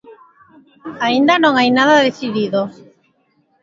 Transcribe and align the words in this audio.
Aínda 1.05 1.33
non 1.43 1.53
hai 1.59 1.69
nada 1.77 2.05
decidido. 2.07 2.61